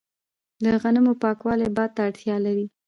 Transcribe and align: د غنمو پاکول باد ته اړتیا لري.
د 0.63 0.65
غنمو 0.81 1.13
پاکول 1.21 1.59
باد 1.77 1.89
ته 1.95 2.01
اړتیا 2.07 2.35
لري. 2.45 2.65